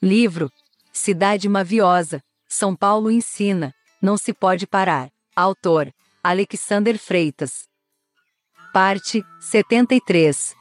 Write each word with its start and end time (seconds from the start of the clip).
Livro 0.00 0.48
Cidade 0.92 1.48
Maviosa, 1.48 2.22
São 2.48 2.76
Paulo 2.76 3.10
ensina, 3.10 3.74
não 4.00 4.16
se 4.16 4.32
pode 4.32 4.64
parar. 4.64 5.10
Autor 5.34 5.92
Alexander 6.22 6.96
Freitas. 6.96 7.66
Parte 8.72 9.24
73 9.40 10.54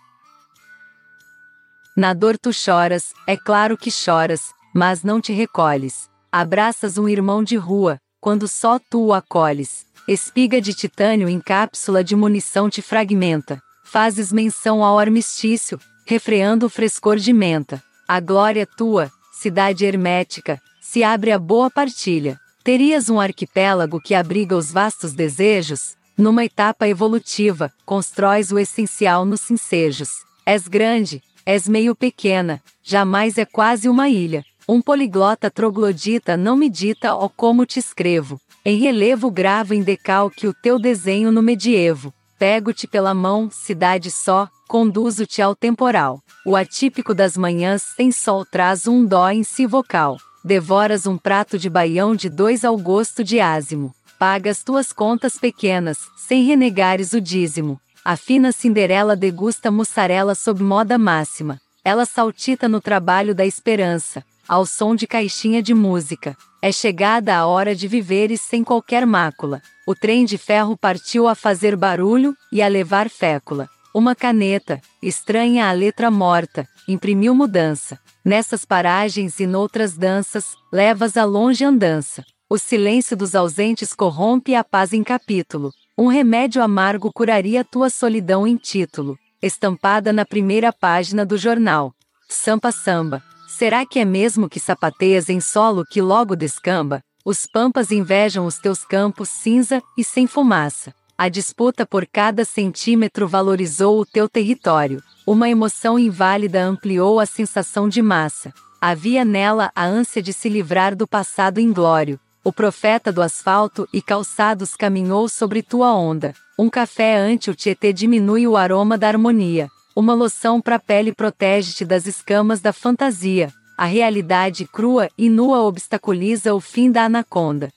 Na 1.96 2.16
dor 2.16 2.36
tu 2.36 2.52
choras, 2.52 3.14
é 3.28 3.38
claro 3.38 3.78
que 3.78 3.92
choras, 3.92 4.52
mas 4.74 5.04
não 5.04 5.22
te 5.22 5.34
recolhes. 5.34 6.10
Abraças 6.32 6.98
um 6.98 7.08
irmão 7.08 7.44
de 7.44 7.58
rua, 7.58 8.00
quando 8.20 8.48
só 8.48 8.80
tu 8.80 9.06
o 9.06 9.14
acolhes. 9.14 9.86
Espiga 10.08 10.60
de 10.60 10.74
titânio 10.74 11.30
em 11.30 11.40
cápsula 11.40 12.04
de 12.04 12.16
munição 12.16 12.72
te 12.72 12.82
fragmenta. 12.82 13.62
Fazes 13.84 14.32
menção 14.32 14.84
ao 14.84 14.98
armistício, 14.98 15.80
refreando 16.08 16.66
o 16.66 16.70
frescor 16.70 17.18
de 17.18 17.32
menta. 17.32 17.84
A 18.08 18.20
glória 18.20 18.66
tua, 18.66 19.12
cidade 19.38 19.86
hermética, 19.86 20.60
se 20.82 21.04
abre 21.04 21.32
a 21.32 21.38
boa 21.38 21.70
partilha. 21.70 22.40
Terias 22.64 23.10
um 23.10 23.20
arquipélago 23.20 24.02
que 24.02 24.16
abriga 24.16 24.58
os 24.58 24.72
vastos 24.72 25.14
desejos? 25.14 25.96
Numa 26.18 26.44
etapa 26.44 26.88
evolutiva, 26.88 27.72
constróis 27.86 28.52
o 28.52 28.58
essencial 28.58 29.24
nos 29.26 29.42
sincejos. 29.42 30.10
És 30.46 30.68
grande, 30.68 31.22
és 31.46 31.68
meio 31.68 31.96
pequena, 31.96 32.62
jamais 32.84 33.38
é 33.38 33.46
quase 33.46 33.88
uma 33.88 34.10
ilha. 34.10 34.44
Um 34.68 34.82
poliglota 34.82 35.52
troglodita 35.52 36.36
não 36.36 36.58
medita 36.58 37.16
ó 37.16 37.30
como 37.30 37.66
te 37.66 37.80
escrevo. 37.80 38.42
Em 38.66 38.78
relevo 38.78 39.30
gravo 39.30 39.74
em 39.74 39.84
decalque 39.84 40.48
o 40.48 40.54
teu 40.54 40.80
desenho 40.80 41.32
no 41.32 41.42
medievo. 41.42 42.14
Pego-te 42.40 42.88
pela 42.88 43.16
mão, 43.16 43.50
cidade 43.50 44.12
só, 44.12 44.48
conduzo-te 44.68 45.42
ao 45.42 45.56
temporal. 45.56 46.22
O 46.46 46.56
atípico 46.56 47.16
das 47.16 47.36
manhãs 47.36 47.82
sem 47.82 48.12
sol 48.12 48.46
traz 48.46 48.88
um 48.88 49.04
dó 49.04 49.30
em 49.32 49.44
si 49.44 49.66
vocal. 49.66 50.18
Devoras 50.44 51.08
um 51.08 51.18
prato 51.18 51.58
de 51.58 51.70
baião 51.70 52.16
de 52.16 52.30
dois 52.30 52.64
ao 52.64 52.78
gosto 52.78 53.24
de 53.24 53.40
ázimo. 53.40 53.92
Pagas 54.20 54.64
tuas 54.64 54.94
contas 54.94 55.38
pequenas, 55.38 55.98
sem 56.16 56.44
renegares 56.44 57.12
o 57.14 57.20
dízimo. 57.20 57.80
A 58.06 58.16
fina 58.16 58.52
Cinderela 58.52 59.16
degusta 59.16 59.72
mussarela 59.72 60.36
sob 60.36 60.62
moda 60.62 60.98
máxima. 60.98 61.60
Ela 61.84 62.06
saltita 62.06 62.70
no 62.70 62.80
trabalho 62.80 63.34
da 63.34 63.46
esperança, 63.46 64.24
ao 64.48 64.66
som 64.66 64.96
de 64.96 65.06
caixinha 65.06 65.62
de 65.62 65.74
música. 65.74 66.36
É 66.62 66.72
chegada 66.72 67.36
a 67.36 67.46
hora 67.46 67.76
de 67.76 67.88
viveres 67.88 68.42
sem 68.42 68.64
qualquer 68.64 69.06
mácula. 69.06 69.62
O 69.86 69.94
trem 69.94 70.26
de 70.26 70.38
ferro 70.38 70.78
partiu 70.78 71.28
a 71.28 71.36
fazer 71.36 71.76
barulho 71.76 72.36
e 72.52 72.62
a 72.62 72.68
levar 72.68 73.10
fécula. 73.10 73.70
Uma 73.94 74.14
caneta, 74.14 74.82
estranha 75.02 75.68
a 75.68 75.72
letra 75.72 76.12
morta, 76.12 76.68
imprimiu 76.88 77.34
mudança. 77.34 78.00
Nessas 78.24 78.66
paragens 78.66 79.40
e 79.40 79.48
noutras 79.48 79.98
danças, 79.98 80.56
levas 80.72 81.18
a 81.18 81.24
longe 81.24 81.64
andança. 81.64 82.24
O 82.50 82.58
silêncio 82.58 83.16
dos 83.16 83.36
ausentes 83.36 83.94
corrompe 83.94 84.56
a 84.56 84.64
paz 84.64 84.94
em 84.94 85.04
capítulo. 85.04 85.72
Um 85.98 86.08
remédio 86.08 86.62
amargo 86.62 87.12
curaria 87.12 87.64
tua 87.64 87.90
solidão 87.90 88.46
em 88.46 88.56
título. 88.56 89.18
Estampada 89.42 90.14
na 90.14 90.26
primeira 90.26 90.72
página 90.72 91.26
do 91.26 91.38
jornal. 91.38 91.94
Sampa 92.30 92.72
samba. 92.72 93.24
Será 93.48 93.86
que 93.86 93.98
é 93.98 94.04
mesmo 94.04 94.50
que 94.50 94.60
sapateias 94.60 95.30
em 95.30 95.40
solo 95.40 95.86
que 95.86 96.02
logo 96.02 96.36
descamba? 96.36 97.02
Os 97.24 97.46
pampas 97.46 97.92
invejam 97.92 98.46
os 98.46 98.58
teus 98.58 98.84
campos 98.84 99.30
cinza 99.30 99.82
e 99.98 100.04
sem 100.04 100.28
fumaça. 100.28 100.94
A 101.18 101.30
disputa 101.30 101.86
por 101.86 102.06
cada 102.06 102.44
centímetro 102.44 103.26
valorizou 103.26 104.02
o 104.02 104.06
teu 104.06 104.28
território. 104.28 105.02
Uma 105.26 105.50
emoção 105.50 105.98
inválida 105.98 106.62
ampliou 106.62 107.22
a 107.22 107.26
sensação 107.26 107.88
de 107.88 108.02
massa. 108.02 108.54
Havia 108.82 109.24
nela 109.24 109.72
a 109.74 109.86
ânsia 109.86 110.22
de 110.22 110.34
se 110.34 110.50
livrar 110.50 110.94
do 110.94 111.08
passado 111.08 111.60
inglório. 111.60 112.20
O 112.44 112.52
profeta 112.52 113.14
do 113.14 113.22
asfalto 113.22 113.88
e 113.94 114.02
calçados 114.02 114.76
caminhou 114.76 115.28
sobre 115.30 115.64
tua 115.64 115.94
onda. 115.94 116.34
Um 116.60 116.70
café 116.70 117.18
ante 117.18 117.50
o 117.50 117.56
Tietê 117.56 117.94
diminui 117.94 118.46
o 118.46 118.58
aroma 118.58 118.98
da 118.98 119.08
harmonia. 119.08 119.70
Uma 120.00 120.14
loção 120.14 120.62
para 120.62 120.78
pele 120.78 121.12
protege-te 121.12 121.84
das 121.84 122.06
escamas 122.06 122.62
da 122.62 122.72
fantasia. 122.72 123.52
A 123.76 123.86
realidade 123.86 124.68
crua 124.68 125.10
e 125.18 125.28
nua 125.28 125.64
obstaculiza 125.64 126.54
o 126.54 126.60
fim 126.60 126.92
da 126.92 127.06
anaconda. 127.06 127.70